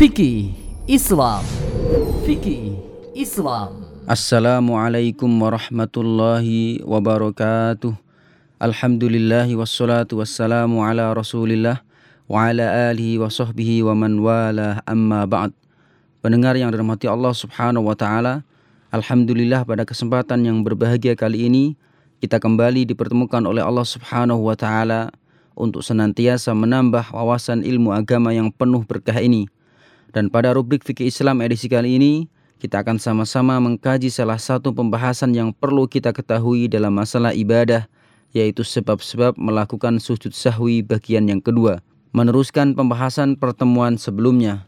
Fikih 0.00 0.56
Islam. 0.88 1.44
Fikih 2.24 2.72
Islam. 3.12 3.84
Assalamualaikum 4.08 5.28
warahmatullahi 5.28 6.80
wabarakatuh. 6.88 7.92
Alhamdulillahi 8.56 9.52
wassalatu 9.60 10.24
wassalamu 10.24 10.80
ala 10.80 11.12
rasulillah 11.12 11.84
Wa 12.24 12.48
ala 12.48 12.88
alihi 12.88 13.20
wa 13.20 13.28
sahbihi 13.28 13.84
wa 13.84 13.92
man 13.92 14.24
wala 14.24 14.80
amma 14.88 15.28
ba'd. 15.28 15.52
Pendengar 16.24 16.56
yang 16.56 16.72
dirahmati 16.72 17.04
Allah 17.04 17.36
subhanahu 17.36 17.84
wa 17.84 17.92
ta'ala 17.92 18.40
Alhamdulillah 18.96 19.68
pada 19.68 19.84
kesempatan 19.84 20.48
yang 20.48 20.64
berbahagia 20.64 21.12
kali 21.12 21.44
ini 21.44 21.76
Kita 22.24 22.40
kembali 22.40 22.88
dipertemukan 22.88 23.44
oleh 23.44 23.60
Allah 23.60 23.84
subhanahu 23.84 24.48
wa 24.48 24.56
ta'ala 24.56 25.12
Untuk 25.52 25.84
senantiasa 25.84 26.56
menambah 26.56 27.12
wawasan 27.12 27.68
ilmu 27.68 27.92
agama 27.92 28.32
yang 28.32 28.48
penuh 28.48 28.80
berkah 28.88 29.20
ini 29.20 29.44
Dan 30.10 30.26
pada 30.26 30.50
rubrik 30.50 30.82
fikih 30.82 31.06
Islam 31.06 31.38
edisi 31.38 31.70
kali 31.70 31.94
ini 31.94 32.26
kita 32.58 32.82
akan 32.82 32.98
sama-sama 32.98 33.56
mengkaji 33.62 34.10
salah 34.10 34.36
satu 34.36 34.74
pembahasan 34.74 35.30
yang 35.32 35.54
perlu 35.54 35.86
kita 35.86 36.10
ketahui 36.10 36.66
dalam 36.66 36.92
masalah 36.92 37.30
ibadah, 37.30 37.86
yaitu 38.34 38.66
sebab-sebab 38.66 39.38
melakukan 39.38 40.02
sujud 40.02 40.34
sahwi 40.34 40.82
bagian 40.82 41.30
yang 41.30 41.38
kedua. 41.38 41.80
Meneruskan 42.10 42.74
pembahasan 42.74 43.38
pertemuan 43.38 43.94
sebelumnya. 43.96 44.66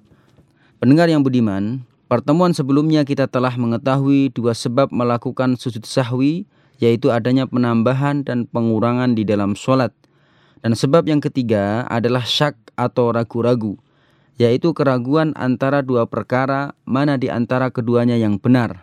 Pendengar 0.78 1.10
yang 1.10 1.26
budiman, 1.26 1.82
pertemuan 2.06 2.54
sebelumnya 2.54 3.02
kita 3.02 3.26
telah 3.26 3.52
mengetahui 3.58 4.30
dua 4.30 4.54
sebab 4.54 4.94
melakukan 4.94 5.58
sujud 5.58 5.82
sahwi, 5.82 6.46
yaitu 6.78 7.10
adanya 7.10 7.50
penambahan 7.50 8.22
dan 8.22 8.46
pengurangan 8.46 9.18
di 9.18 9.26
dalam 9.26 9.58
sholat. 9.58 9.90
Dan 10.62 10.78
sebab 10.78 11.10
yang 11.10 11.18
ketiga 11.18 11.82
adalah 11.90 12.22
syak 12.22 12.54
atau 12.78 13.10
ragu-ragu 13.10 13.74
yaitu 14.42 14.74
keraguan 14.74 15.30
antara 15.38 15.86
dua 15.86 16.10
perkara 16.10 16.74
mana 16.82 17.14
di 17.14 17.30
antara 17.30 17.70
keduanya 17.70 18.18
yang 18.18 18.42
benar. 18.42 18.82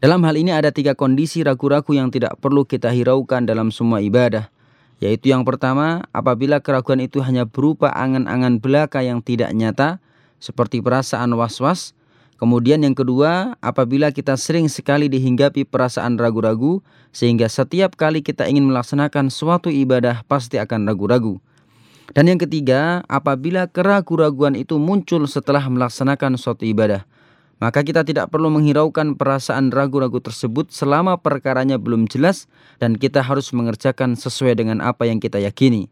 Dalam 0.00 0.24
hal 0.24 0.40
ini 0.40 0.48
ada 0.48 0.72
tiga 0.72 0.96
kondisi 0.96 1.44
ragu-ragu 1.44 1.92
yang 1.92 2.08
tidak 2.08 2.40
perlu 2.40 2.64
kita 2.64 2.88
hiraukan 2.88 3.44
dalam 3.44 3.68
semua 3.68 4.00
ibadah. 4.00 4.48
Yaitu 4.96 5.28
yang 5.28 5.44
pertama, 5.44 6.08
apabila 6.16 6.64
keraguan 6.64 7.04
itu 7.04 7.20
hanya 7.20 7.44
berupa 7.44 7.92
angan-angan 7.92 8.64
belaka 8.64 9.04
yang 9.04 9.20
tidak 9.20 9.52
nyata, 9.52 10.00
seperti 10.40 10.80
perasaan 10.80 11.36
was-was. 11.36 11.92
Kemudian 12.40 12.82
yang 12.82 12.98
kedua, 12.98 13.54
apabila 13.62 14.10
kita 14.10 14.34
sering 14.34 14.66
sekali 14.66 15.06
dihinggapi 15.06 15.68
perasaan 15.68 16.18
ragu-ragu, 16.18 16.82
sehingga 17.14 17.46
setiap 17.46 17.94
kali 17.94 18.24
kita 18.26 18.50
ingin 18.50 18.66
melaksanakan 18.66 19.30
suatu 19.30 19.70
ibadah 19.70 20.26
pasti 20.26 20.58
akan 20.58 20.88
ragu-ragu. 20.88 21.38
Dan 22.10 22.26
yang 22.26 22.42
ketiga, 22.42 23.06
apabila 23.06 23.70
keraguan-raguan 23.70 24.58
itu 24.58 24.76
muncul 24.82 25.22
setelah 25.30 25.62
melaksanakan 25.70 26.34
suatu 26.34 26.66
ibadah, 26.66 27.06
maka 27.62 27.86
kita 27.86 28.02
tidak 28.02 28.26
perlu 28.34 28.50
menghiraukan 28.50 29.14
perasaan 29.14 29.70
ragu-ragu 29.70 30.18
tersebut 30.18 30.74
selama 30.74 31.14
perkaranya 31.22 31.78
belum 31.78 32.10
jelas 32.10 32.50
dan 32.82 32.98
kita 32.98 33.22
harus 33.22 33.54
mengerjakan 33.54 34.18
sesuai 34.18 34.58
dengan 34.58 34.82
apa 34.82 35.06
yang 35.06 35.22
kita 35.22 35.38
yakini. 35.38 35.86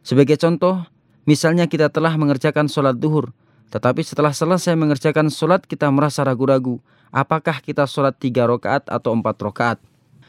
Sebagai 0.00 0.40
contoh, 0.40 0.80
misalnya 1.28 1.68
kita 1.68 1.92
telah 1.92 2.16
mengerjakan 2.16 2.72
sholat 2.72 2.96
duhur, 2.96 3.36
tetapi 3.68 4.00
setelah 4.00 4.32
selesai 4.32 4.72
mengerjakan 4.80 5.28
sholat 5.28 5.68
kita 5.68 5.92
merasa 5.92 6.24
ragu-ragu, 6.24 6.80
apakah 7.12 7.60
kita 7.60 7.84
sholat 7.84 8.16
tiga 8.16 8.48
rakaat 8.48 8.88
atau 8.88 9.12
empat 9.12 9.36
rakaat? 9.44 9.78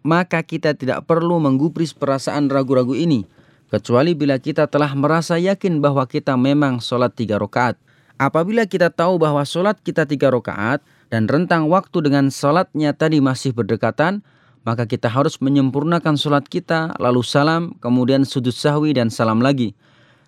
Maka 0.03 0.43
kita 0.43 0.75
tidak 0.75 1.07
perlu 1.07 1.39
menggubris 1.39 1.95
perasaan 1.95 2.51
ragu-ragu 2.51 2.93
ini, 2.99 3.23
kecuali 3.71 4.11
bila 4.11 4.35
kita 4.35 4.67
telah 4.67 4.91
merasa 4.91 5.39
yakin 5.39 5.79
bahwa 5.79 6.03
kita 6.03 6.35
memang 6.35 6.83
sholat 6.83 7.15
tiga 7.15 7.39
rakaat. 7.39 7.79
Apabila 8.19 8.67
kita 8.67 8.91
tahu 8.91 9.17
bahwa 9.17 9.41
sholat 9.47 9.79
kita 9.81 10.03
tiga 10.05 10.29
rakaat 10.29 10.83
dan 11.09 11.25
rentang 11.25 11.71
waktu 11.71 12.03
dengan 12.05 12.27
sholatnya 12.29 12.91
tadi 12.93 13.23
masih 13.23 13.55
berdekatan, 13.55 14.21
maka 14.61 14.85
kita 14.85 15.09
harus 15.09 15.41
menyempurnakan 15.41 16.19
sholat 16.19 16.45
kita, 16.45 16.93
lalu 17.01 17.25
salam, 17.25 17.73
kemudian 17.81 18.27
sujud 18.27 18.53
sahwi 18.53 18.93
dan 18.93 19.09
salam 19.09 19.41
lagi. 19.41 19.73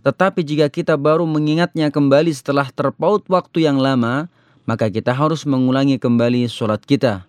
Tetapi 0.01 0.41
jika 0.41 0.67
kita 0.73 0.97
baru 0.97 1.29
mengingatnya 1.29 1.93
kembali 1.93 2.33
setelah 2.33 2.65
terpaut 2.73 3.21
waktu 3.29 3.69
yang 3.69 3.77
lama, 3.77 4.31
maka 4.65 4.89
kita 4.89 5.13
harus 5.13 5.45
mengulangi 5.45 6.01
kembali 6.01 6.49
sholat 6.49 6.81
kita. 6.81 7.27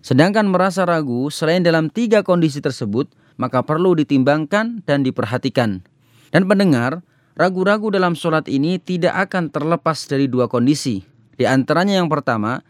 Sedangkan 0.00 0.48
merasa 0.48 0.88
ragu, 0.88 1.28
selain 1.28 1.60
dalam 1.60 1.92
tiga 1.92 2.24
kondisi 2.24 2.58
tersebut, 2.58 3.06
maka 3.40 3.64
perlu 3.64 3.96
ditimbangkan 3.96 4.84
dan 4.84 5.00
diperhatikan. 5.00 5.80
Dan 6.28 6.44
pendengar, 6.44 7.00
ragu-ragu 7.40 7.88
dalam 7.88 8.12
sholat 8.12 8.44
ini 8.52 8.76
tidak 8.76 9.16
akan 9.32 9.48
terlepas 9.48 10.04
dari 10.04 10.28
dua 10.28 10.44
kondisi. 10.44 11.00
Di 11.40 11.48
antaranya 11.48 11.96
yang 11.96 12.12
pertama, 12.12 12.60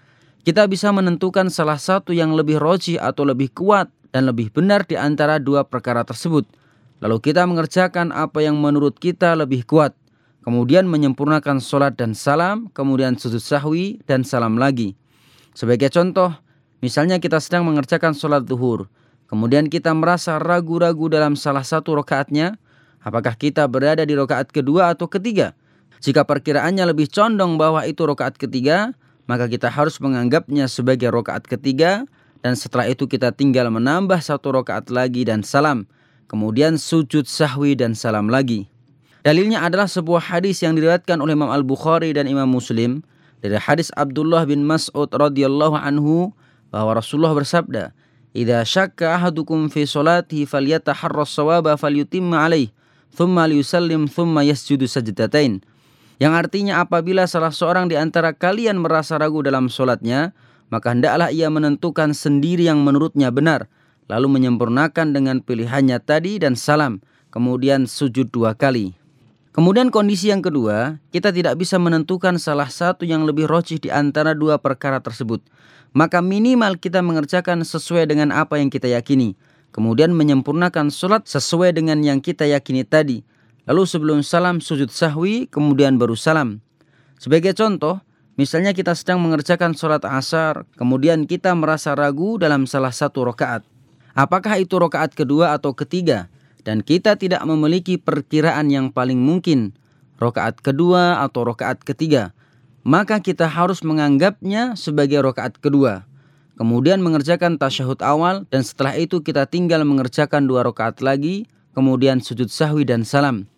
kita 0.47 0.70
bisa 0.70 0.94
menentukan 0.94 1.50
salah 1.50 1.76
satu 1.76 2.14
yang 2.14 2.38
lebih 2.38 2.62
roji 2.62 3.03
atau 3.03 3.26
lebih 3.26 3.50
kuat 3.50 3.91
dan 4.14 4.31
lebih 4.31 4.54
benar 4.54 4.86
di 4.86 4.94
antara 4.94 5.42
dua 5.42 5.66
perkara 5.66 6.06
tersebut. 6.06 6.47
Lalu 7.02 7.19
kita 7.19 7.42
mengerjakan 7.50 8.14
apa 8.14 8.38
yang 8.47 8.54
menurut 8.54 8.94
kita 8.94 9.34
lebih 9.34 9.66
kuat. 9.66 9.98
Kemudian 10.41 10.88
menyempurnakan 10.88 11.60
sholat 11.60 11.98
dan 11.98 12.16
salam, 12.16 12.72
kemudian 12.72 13.19
sujud 13.19 13.42
sahwi 13.42 14.00
dan 14.08 14.25
salam 14.25 14.56
lagi. 14.56 14.97
Sebagai 15.52 15.92
contoh, 15.92 16.32
misalnya 16.81 17.20
kita 17.20 17.42
sedang 17.42 17.69
mengerjakan 17.69 18.16
sholat 18.16 18.48
zuhur 18.48 18.88
kemudian 19.31 19.71
kita 19.71 19.95
merasa 19.95 20.43
ragu-ragu 20.43 21.07
dalam 21.07 21.39
salah 21.39 21.63
satu 21.63 22.03
rokaatnya, 22.03 22.59
apakah 23.01 23.39
kita 23.39 23.65
berada 23.71 24.03
di 24.03 24.19
rokaat 24.19 24.51
kedua 24.51 24.91
atau 24.91 25.07
ketiga? 25.07 25.55
Jika 26.03 26.27
perkiraannya 26.27 26.91
lebih 26.91 27.07
condong 27.07 27.55
bahwa 27.55 27.87
itu 27.87 28.03
rokaat 28.03 28.35
ketiga, 28.35 28.93
maka 29.31 29.47
kita 29.47 29.71
harus 29.71 30.03
menganggapnya 30.03 30.67
sebagai 30.67 31.15
rokaat 31.15 31.47
ketiga, 31.47 32.11
dan 32.43 32.59
setelah 32.59 32.91
itu 32.91 33.07
kita 33.07 33.31
tinggal 33.31 33.71
menambah 33.71 34.19
satu 34.19 34.51
rokaat 34.51 34.91
lagi 34.91 35.23
dan 35.23 35.47
salam, 35.47 35.87
kemudian 36.27 36.81
sujud 36.81 37.29
sahwi 37.31 37.79
dan 37.79 37.95
salam 37.95 38.27
lagi. 38.27 38.67
Dalilnya 39.21 39.61
adalah 39.61 39.85
sebuah 39.85 40.33
hadis 40.33 40.65
yang 40.65 40.73
diriwayatkan 40.75 41.21
oleh 41.21 41.37
Imam 41.37 41.53
Al-Bukhari 41.53 42.17
dan 42.17 42.25
Imam 42.25 42.49
Muslim 42.49 43.05
dari 43.45 43.61
hadis 43.61 43.93
Abdullah 43.93 44.49
bin 44.49 44.65
Mas'ud 44.65 45.12
radhiyallahu 45.12 45.77
anhu 45.77 46.33
bahwa 46.73 46.97
Rasulullah 46.97 47.37
bersabda, 47.37 47.93
Idza 48.31 48.63
syakka 48.63 49.19
ahadukum 49.19 49.67
fi 49.67 49.83
salatihi 49.83 50.47
falyataharra 50.47 51.27
as-sawaba 51.27 51.75
falyutimma 51.75 52.47
alaih 52.47 52.71
thumma 53.11 53.51
liyusallim 53.51 54.07
thumma 54.07 54.47
yasjudu 54.47 54.87
sajdatain. 54.87 55.67
Yang 56.23 56.35
artinya 56.37 56.85
apabila 56.85 57.27
salah 57.27 57.51
seorang 57.51 57.91
di 57.91 57.99
antara 57.99 58.37
kalian 58.37 58.79
merasa 58.79 59.17
ragu 59.19 59.41
dalam 59.43 59.67
solatnya, 59.73 60.37
maka 60.71 60.95
hendaklah 60.95 61.33
ia 61.33 61.51
menentukan 61.51 62.15
sendiri 62.15 62.71
yang 62.71 62.85
menurutnya 62.87 63.33
benar, 63.35 63.67
lalu 64.07 64.39
menyempurnakan 64.39 65.11
dengan 65.17 65.43
pilihannya 65.43 65.99
tadi 65.99 66.39
dan 66.39 66.55
salam, 66.55 67.03
kemudian 67.35 67.89
sujud 67.89 68.31
dua 68.31 68.55
kali. 68.55 69.00
Kemudian 69.60 69.93
kondisi 69.93 70.32
yang 70.32 70.41
kedua, 70.41 70.97
kita 71.12 71.37
tidak 71.37 71.60
bisa 71.60 71.76
menentukan 71.76 72.41
salah 72.41 72.72
satu 72.72 73.04
yang 73.04 73.28
lebih 73.28 73.44
rojih 73.44 73.76
di 73.76 73.93
antara 73.93 74.32
dua 74.32 74.56
perkara 74.56 75.04
tersebut 75.04 75.44
maka 75.93 76.22
minimal 76.22 76.78
kita 76.78 77.03
mengerjakan 77.03 77.66
sesuai 77.66 78.06
dengan 78.06 78.31
apa 78.31 78.59
yang 78.59 78.70
kita 78.70 78.87
yakini. 78.87 79.34
Kemudian 79.70 80.10
menyempurnakan 80.10 80.91
sholat 80.91 81.31
sesuai 81.31 81.78
dengan 81.78 82.03
yang 82.03 82.19
kita 82.19 82.47
yakini 82.47 82.82
tadi. 82.82 83.22
Lalu 83.70 83.87
sebelum 83.87 84.19
salam 84.26 84.59
sujud 84.59 84.91
sahwi, 84.91 85.47
kemudian 85.47 85.94
baru 85.94 86.19
salam. 86.19 86.59
Sebagai 87.22 87.54
contoh, 87.54 88.03
misalnya 88.34 88.75
kita 88.75 88.99
sedang 88.99 89.22
mengerjakan 89.22 89.78
sholat 89.78 90.03
asar, 90.10 90.66
kemudian 90.75 91.22
kita 91.22 91.54
merasa 91.54 91.94
ragu 91.94 92.34
dalam 92.34 92.66
salah 92.66 92.91
satu 92.91 93.22
rokaat. 93.31 93.62
Apakah 94.10 94.59
itu 94.59 94.75
rokaat 94.75 95.15
kedua 95.15 95.54
atau 95.54 95.70
ketiga? 95.70 96.26
Dan 96.62 96.84
kita 96.84 97.16
tidak 97.16 97.41
memiliki 97.48 97.97
perkiraan 97.97 98.69
yang 98.69 98.93
paling 98.93 99.16
mungkin, 99.16 99.72
rokaat 100.21 100.60
kedua 100.60 101.25
atau 101.25 101.48
rokaat 101.48 101.81
ketiga 101.81 102.37
maka 102.87 103.20
kita 103.20 103.44
harus 103.44 103.85
menganggapnya 103.85 104.76
sebagai 104.76 105.20
rokaat 105.20 105.61
kedua. 105.61 106.08
Kemudian 106.56 107.00
mengerjakan 107.00 107.56
tasyahud 107.56 108.00
awal 108.05 108.44
dan 108.52 108.61
setelah 108.61 108.93
itu 108.96 109.25
kita 109.25 109.49
tinggal 109.49 109.81
mengerjakan 109.85 110.44
dua 110.44 110.64
rokaat 110.64 111.00
lagi, 111.00 111.49
kemudian 111.73 112.20
sujud 112.20 112.52
sahwi 112.52 112.85
dan 112.85 113.05
salam. 113.05 113.49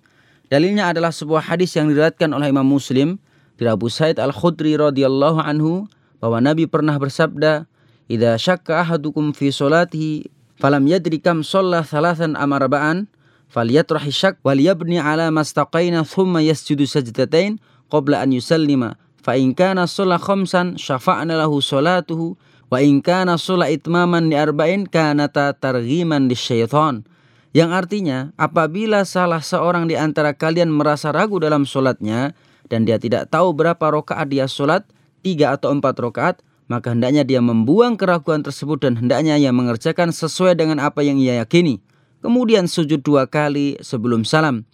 Dalilnya 0.46 0.94
adalah 0.94 1.10
sebuah 1.10 1.42
hadis 1.50 1.74
yang 1.74 1.90
diriwayatkan 1.90 2.30
oleh 2.30 2.54
Imam 2.54 2.66
Muslim 2.66 3.18
dari 3.58 3.72
Abu 3.72 3.90
Said 3.90 4.22
Al-Khudri 4.22 4.78
radhiyallahu 4.78 5.42
anhu 5.42 5.90
bahwa 6.22 6.38
Nabi 6.38 6.70
pernah 6.70 6.94
bersabda, 6.94 7.66
"Idza 8.06 8.38
syakka 8.38 8.86
ahadukum 8.86 9.34
fi 9.34 9.50
salatihi 9.50 10.30
falam 10.60 10.84
yadri 10.88 11.22
kam 11.22 11.40
shalla 11.40 11.84
thalathan 11.84 12.36
amarba'an 12.36 13.08
falyatrahi 13.52 14.08
syak 14.08 14.40
wal 14.40 14.56
yabni 14.56 14.96
ala 14.96 15.28
mastaqaina 15.28 16.08
thumma 16.08 16.40
yasjudu 16.40 16.88
sajdatain 16.88 17.60
qabla 17.92 18.24
an 18.24 18.32
yusallima. 18.32 18.96
Fa 19.22 19.36
in 19.36 19.54
kana 19.54 19.84
sholat 19.86 20.18
khamsan 20.18 20.80
syafa'na 20.80 21.38
lahu 21.38 21.62
sholatuhu 21.62 22.34
wa 22.72 22.78
in 22.80 23.04
kana 23.04 23.36
sholat 23.36 23.70
itmaman 23.76 24.32
li 24.32 24.36
arba'in 24.40 24.88
kanata 24.88 25.52
targhiman 25.54 26.26
syaitan. 26.32 27.04
Yang 27.52 27.70
artinya 27.84 28.18
apabila 28.40 29.04
salah 29.04 29.44
seorang 29.44 29.84
di 29.84 29.94
antara 29.94 30.32
kalian 30.32 30.72
merasa 30.72 31.12
ragu 31.12 31.36
dalam 31.36 31.68
sholatnya 31.68 32.32
dan 32.72 32.88
dia 32.88 32.96
tidak 32.96 33.28
tahu 33.28 33.52
berapa 33.52 33.92
rokaat 33.92 34.32
dia 34.32 34.48
sholat, 34.48 34.88
tiga 35.20 35.52
atau 35.52 35.68
empat 35.68 36.00
rokaat, 36.00 36.40
maka 36.72 36.96
hendaknya 36.96 37.20
dia 37.20 37.44
membuang 37.44 38.00
keraguan 38.00 38.40
tersebut 38.40 38.80
dan 38.80 38.96
hendaknya 38.96 39.36
ia 39.36 39.52
mengerjakan 39.52 40.08
sesuai 40.08 40.56
dengan 40.56 40.80
apa 40.80 41.04
yang 41.04 41.20
ia 41.20 41.44
yakini. 41.44 41.84
Kemudian 42.24 42.64
sujud 42.64 43.04
dua 43.04 43.28
kali 43.28 43.76
sebelum 43.84 44.24
salam. 44.24 44.64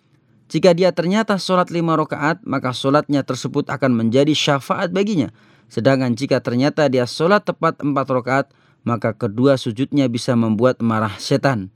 Jika 0.47 0.79
dia 0.79 0.95
ternyata 0.95 1.35
sholat 1.43 1.75
lima 1.75 1.99
rakaat, 1.99 2.47
maka 2.47 2.71
sholatnya 2.71 3.27
tersebut 3.27 3.67
akan 3.67 3.99
menjadi 3.99 4.31
syafaat 4.31 4.95
baginya. 4.95 5.35
Sedangkan 5.67 6.15
jika 6.15 6.39
ternyata 6.39 6.87
dia 6.87 7.03
sholat 7.03 7.43
tepat 7.43 7.83
empat 7.83 8.07
rakaat, 8.07 8.47
maka 8.87 9.11
kedua 9.11 9.59
sujudnya 9.59 10.07
bisa 10.07 10.39
membuat 10.39 10.79
marah 10.79 11.19
setan. 11.19 11.75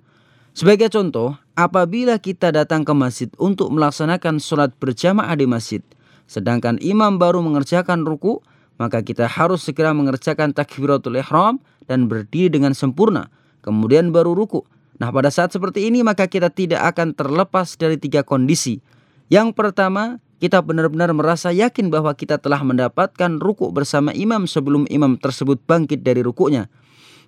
Sebagai 0.54 0.86
contoh, 0.92 1.34
apabila 1.58 2.14
kita 2.22 2.54
datang 2.54 2.86
ke 2.86 2.94
masjid 2.94 3.28
untuk 3.42 3.74
melaksanakan 3.74 4.38
sholat 4.38 4.70
berjamaah 4.78 5.34
di 5.34 5.50
masjid, 5.50 5.82
sedangkan 6.30 6.78
imam 6.78 7.18
baru 7.18 7.42
mengerjakan 7.42 8.06
ruku, 8.06 8.38
maka 8.82 8.98
kita 8.98 9.30
harus 9.30 9.62
segera 9.62 9.94
mengerjakan 9.94 10.50
takbiratul 10.50 11.14
ihram 11.14 11.62
dan 11.86 12.10
berdiri 12.10 12.50
dengan 12.50 12.74
sempurna, 12.74 13.30
kemudian 13.62 14.10
baru 14.10 14.34
ruku. 14.34 14.66
Nah, 14.98 15.14
pada 15.14 15.30
saat 15.30 15.54
seperti 15.54 15.86
ini 15.86 16.02
maka 16.02 16.26
kita 16.26 16.50
tidak 16.50 16.82
akan 16.90 17.14
terlepas 17.14 17.78
dari 17.78 17.94
tiga 17.94 18.26
kondisi. 18.26 18.82
Yang 19.30 19.54
pertama, 19.54 20.18
kita 20.42 20.58
benar-benar 20.58 21.14
merasa 21.14 21.54
yakin 21.54 21.86
bahwa 21.86 22.10
kita 22.18 22.42
telah 22.42 22.58
mendapatkan 22.66 23.38
ruku 23.38 23.70
bersama 23.70 24.10
imam 24.10 24.50
sebelum 24.50 24.90
imam 24.90 25.14
tersebut 25.14 25.62
bangkit 25.62 26.02
dari 26.02 26.26
rukunya. 26.26 26.66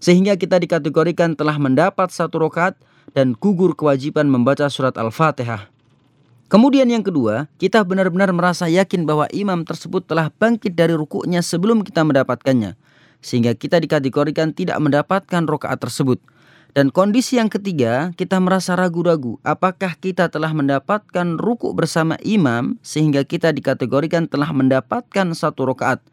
Sehingga 0.02 0.34
kita 0.34 0.58
dikategorikan 0.58 1.38
telah 1.38 1.54
mendapat 1.54 2.10
satu 2.10 2.42
rakaat 2.42 2.74
dan 3.14 3.38
gugur 3.38 3.78
kewajiban 3.78 4.26
membaca 4.26 4.66
surat 4.66 4.98
Al-Fatihah. 4.98 5.74
Kemudian 6.54 6.86
yang 6.86 7.02
kedua, 7.02 7.50
kita 7.58 7.82
benar-benar 7.82 8.30
merasa 8.30 8.70
yakin 8.70 9.02
bahwa 9.02 9.26
imam 9.34 9.66
tersebut 9.66 10.06
telah 10.06 10.30
bangkit 10.30 10.78
dari 10.78 10.94
rukuknya 10.94 11.42
sebelum 11.42 11.82
kita 11.82 12.06
mendapatkannya. 12.06 12.78
Sehingga 13.18 13.58
kita 13.58 13.82
dikategorikan 13.82 14.54
tidak 14.54 14.78
mendapatkan 14.78 15.50
rokaat 15.50 15.82
tersebut. 15.82 16.22
Dan 16.70 16.94
kondisi 16.94 17.42
yang 17.42 17.50
ketiga, 17.50 18.14
kita 18.14 18.38
merasa 18.38 18.78
ragu-ragu 18.78 19.42
apakah 19.42 19.98
kita 19.98 20.30
telah 20.30 20.54
mendapatkan 20.54 21.42
ruku 21.42 21.74
bersama 21.74 22.14
imam 22.22 22.78
sehingga 22.86 23.26
kita 23.26 23.50
dikategorikan 23.50 24.30
telah 24.30 24.54
mendapatkan 24.54 25.34
satu 25.34 25.74
rokaat. 25.74 26.06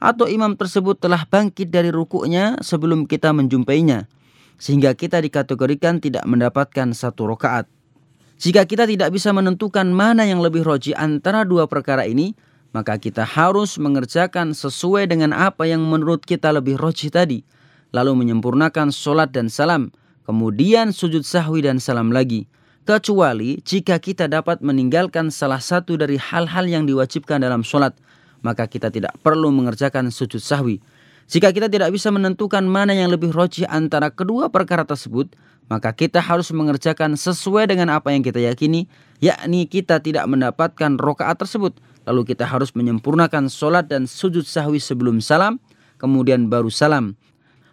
Atau 0.00 0.24
imam 0.24 0.56
tersebut 0.56 1.04
telah 1.04 1.28
bangkit 1.28 1.68
dari 1.68 1.92
rukuknya 1.92 2.56
sebelum 2.64 3.04
kita 3.04 3.36
menjumpainya. 3.36 4.08
Sehingga 4.56 4.96
kita 4.96 5.20
dikategorikan 5.20 6.00
tidak 6.00 6.24
mendapatkan 6.24 6.96
satu 6.96 7.28
rokaat. 7.28 7.81
Jika 8.42 8.66
kita 8.66 8.90
tidak 8.90 9.14
bisa 9.14 9.30
menentukan 9.30 9.86
mana 9.94 10.26
yang 10.26 10.42
lebih 10.42 10.66
roji 10.66 10.90
antara 10.98 11.46
dua 11.46 11.70
perkara 11.70 12.10
ini, 12.10 12.34
maka 12.74 12.98
kita 12.98 13.22
harus 13.22 13.78
mengerjakan 13.78 14.50
sesuai 14.50 15.06
dengan 15.06 15.30
apa 15.30 15.62
yang 15.70 15.86
menurut 15.86 16.26
kita 16.26 16.50
lebih 16.50 16.74
roji 16.74 17.06
tadi. 17.06 17.46
Lalu 17.94 18.18
menyempurnakan 18.18 18.90
sholat 18.90 19.30
dan 19.30 19.46
salam 19.46 19.94
kemudian 20.26 20.90
sujud 20.90 21.22
sahwi 21.22 21.62
dan 21.62 21.78
salam 21.78 22.10
lagi. 22.10 22.50
Kecuali 22.82 23.62
jika 23.62 24.02
kita 24.02 24.26
dapat 24.26 24.58
meninggalkan 24.58 25.30
salah 25.30 25.62
satu 25.62 25.94
dari 25.94 26.18
hal-hal 26.18 26.66
yang 26.66 26.82
diwajibkan 26.82 27.46
dalam 27.46 27.62
sholat, 27.62 27.94
maka 28.42 28.66
kita 28.66 28.90
tidak 28.90 29.14
perlu 29.22 29.54
mengerjakan 29.54 30.10
sujud 30.10 30.42
sahwi. 30.42 30.82
Jika 31.30 31.54
kita 31.54 31.70
tidak 31.70 31.94
bisa 31.94 32.10
menentukan 32.10 32.62
mana 32.66 32.92
yang 32.92 33.10
lebih 33.10 33.30
rojih 33.30 33.66
antara 33.66 34.10
kedua 34.10 34.50
perkara 34.50 34.82
tersebut, 34.82 35.32
maka 35.70 35.94
kita 35.94 36.20
harus 36.20 36.50
mengerjakan 36.52 37.16
sesuai 37.16 37.70
dengan 37.70 37.94
apa 37.94 38.12
yang 38.12 38.20
kita 38.20 38.42
yakini, 38.42 38.90
yakni 39.22 39.64
kita 39.64 40.02
tidak 40.02 40.28
mendapatkan 40.28 40.98
rokaat 41.00 41.38
tersebut. 41.40 41.78
Lalu 42.02 42.34
kita 42.34 42.44
harus 42.44 42.74
menyempurnakan 42.74 43.46
sholat 43.46 43.86
dan 43.86 44.10
sujud 44.10 44.42
sahwi 44.42 44.82
sebelum 44.82 45.22
salam, 45.22 45.62
kemudian 46.02 46.50
baru 46.50 46.68
salam. 46.68 47.14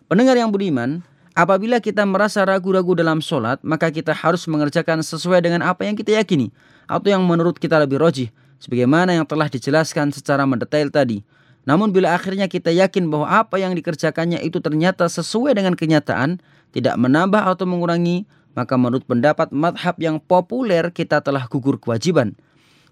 Pendengar 0.06 0.38
yang 0.38 0.54
budiman, 0.54 1.02
Apabila 1.40 1.80
kita 1.80 2.04
merasa 2.04 2.44
ragu-ragu 2.44 3.00
dalam 3.00 3.24
sholat, 3.24 3.64
maka 3.64 3.88
kita 3.88 4.12
harus 4.12 4.44
mengerjakan 4.44 5.00
sesuai 5.00 5.40
dengan 5.40 5.64
apa 5.64 5.88
yang 5.88 5.96
kita 5.96 6.20
yakini 6.20 6.52
atau 6.84 7.08
yang 7.08 7.24
menurut 7.24 7.56
kita 7.56 7.80
lebih 7.80 7.96
rojih, 7.96 8.28
sebagaimana 8.60 9.16
yang 9.16 9.24
telah 9.24 9.48
dijelaskan 9.48 10.12
secara 10.12 10.44
mendetail 10.44 10.92
tadi. 10.92 11.24
Namun 11.68 11.92
bila 11.92 12.16
akhirnya 12.16 12.48
kita 12.48 12.72
yakin 12.72 13.12
bahwa 13.12 13.28
apa 13.28 13.60
yang 13.60 13.76
dikerjakannya 13.76 14.40
itu 14.44 14.64
ternyata 14.64 15.08
sesuai 15.12 15.58
dengan 15.58 15.76
kenyataan, 15.76 16.40
tidak 16.72 16.96
menambah 16.96 17.44
atau 17.44 17.66
mengurangi, 17.68 18.24
maka 18.58 18.76
menurut 18.80 19.06
pendapat 19.06 19.52
madhab 19.54 19.96
yang 20.02 20.18
populer 20.20 20.90
kita 20.92 21.24
telah 21.24 21.46
gugur 21.48 21.78
kewajiban. 21.78 22.34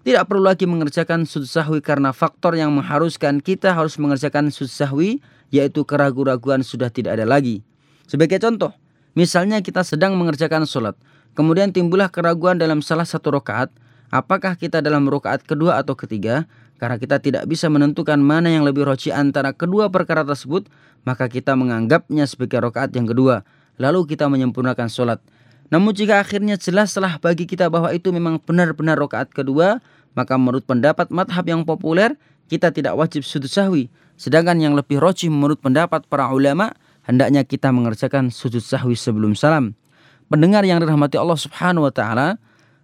Tidak 0.06 0.24
perlu 0.24 0.46
lagi 0.46 0.64
mengerjakan 0.64 1.26
sujud 1.26 1.50
sahwi 1.50 1.82
karena 1.82 2.14
faktor 2.14 2.54
yang 2.54 2.70
mengharuskan 2.72 3.42
kita 3.42 3.74
harus 3.74 3.98
mengerjakan 3.98 4.48
sujud 4.48 4.70
sahwi, 4.70 5.18
yaitu 5.50 5.82
keraguan-raguan 5.82 6.62
sudah 6.62 6.88
tidak 6.88 7.18
ada 7.18 7.26
lagi. 7.26 7.66
Sebagai 8.08 8.40
contoh, 8.40 8.72
misalnya 9.18 9.60
kita 9.60 9.82
sedang 9.84 10.16
mengerjakan 10.16 10.64
sholat, 10.64 10.94
kemudian 11.34 11.74
timbullah 11.74 12.08
keraguan 12.08 12.56
dalam 12.56 12.80
salah 12.80 13.04
satu 13.04 13.36
rokaat, 13.36 13.68
apakah 14.08 14.56
kita 14.56 14.84
dalam 14.84 15.08
rokaat 15.08 15.44
kedua 15.44 15.80
atau 15.80 15.96
ketiga, 15.96 16.48
karena 16.78 16.96
kita 16.96 17.18
tidak 17.18 17.44
bisa 17.50 17.66
menentukan 17.66 18.16
mana 18.22 18.54
yang 18.54 18.62
lebih 18.62 18.86
roci 18.86 19.10
antara 19.10 19.50
kedua 19.50 19.90
perkara 19.90 20.22
tersebut, 20.22 20.70
maka 21.02 21.26
kita 21.26 21.58
menganggapnya 21.58 22.24
sebagai 22.24 22.62
rokaat 22.62 22.94
yang 22.94 23.08
kedua, 23.10 23.42
lalu 23.76 24.06
kita 24.06 24.30
menyempurnakan 24.30 24.86
sholat. 24.86 25.18
Namun 25.68 25.92
jika 25.92 26.24
akhirnya 26.24 26.56
jelaslah 26.56 27.20
bagi 27.20 27.44
kita 27.44 27.68
bahwa 27.68 27.92
itu 27.92 28.08
memang 28.08 28.40
benar-benar 28.40 28.96
rokaat 28.96 29.28
kedua, 29.34 29.84
maka 30.16 30.34
menurut 30.40 30.64
pendapat 30.64 31.12
madhab 31.12 31.44
yang 31.44 31.62
populer, 31.66 32.16
kita 32.48 32.72
tidak 32.72 32.96
wajib 32.96 33.22
sujud 33.22 33.50
sahwi. 33.50 33.92
Sedangkan 34.16 34.56
yang 34.58 34.72
lebih 34.74 34.98
roci 34.98 35.28
menurut 35.28 35.60
pendapat 35.60 36.08
para 36.08 36.32
ulama, 36.32 36.72
hendaknya 37.04 37.44
kita 37.44 37.68
mengerjakan 37.68 38.32
sujud 38.32 38.64
sahwi 38.64 38.96
sebelum 38.96 39.36
salam. 39.36 39.76
Pendengar 40.32 40.64
yang 40.64 40.80
dirahmati 40.80 41.20
Allah 41.20 41.36
Subhanahu 41.36 41.86
wa 41.86 41.92
taala, 41.92 42.40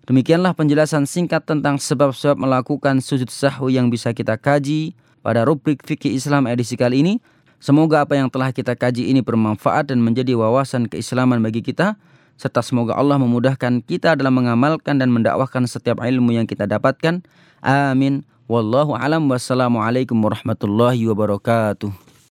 demikianlah 0.06 0.56
penjelasan 0.56 1.04
singkat 1.08 1.44
tentang 1.44 1.80
sebab-sebab 1.80 2.36
melakukan 2.36 3.00
sujud 3.00 3.28
sahwi 3.28 3.76
yang 3.76 3.88
bisa 3.88 4.12
kita 4.12 4.38
kaji 4.38 4.94
pada 5.24 5.44
rubrik 5.48 5.80
fikih 5.84 6.12
Islam 6.14 6.48
edisi 6.48 6.76
kali 6.76 7.00
ini. 7.00 7.14
Semoga 7.58 8.04
apa 8.04 8.12
yang 8.12 8.28
telah 8.28 8.52
kita 8.52 8.76
kaji 8.76 9.08
ini 9.08 9.24
bermanfaat 9.24 9.88
dan 9.88 10.04
menjadi 10.04 10.36
wawasan 10.36 10.84
keislaman 10.84 11.40
bagi 11.40 11.64
kita 11.64 11.96
serta 12.34 12.60
semoga 12.60 12.98
Allah 12.98 13.16
memudahkan 13.16 13.80
kita 13.86 14.18
dalam 14.18 14.34
mengamalkan 14.34 14.98
dan 14.98 15.08
mendakwahkan 15.10 15.64
setiap 15.64 16.02
ilmu 16.02 16.34
yang 16.34 16.44
kita 16.44 16.66
dapatkan. 16.66 17.22
Amin. 17.64 18.26
Wallahu 18.44 18.92
alam 18.92 19.24
wassalamualaikum 19.30 20.18
warahmatullahi 20.20 21.08
wabarakatuh. 21.08 22.03